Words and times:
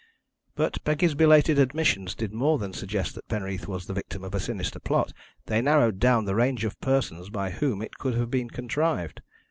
"But 0.55 0.83
Peggy's 0.83 1.13
belated 1.13 1.59
admissions 1.59 2.15
did 2.15 2.33
more 2.33 2.57
than 2.57 2.73
suggest 2.73 3.13
that 3.13 3.27
Penreath 3.27 3.67
was 3.67 3.85
the 3.85 3.93
victim 3.93 4.23
of 4.23 4.33
a 4.33 4.39
sinister 4.39 4.79
plot 4.79 5.13
they 5.45 5.61
narrowed 5.61 5.99
down 5.99 6.25
the 6.25 6.33
range 6.33 6.65
of 6.65 6.81
persons 6.81 7.29
by 7.29 7.51
whom 7.51 7.83
it 7.83 7.99
could 7.99 8.15
have 8.15 8.31
been 8.31 8.49
contrived. 8.49 9.21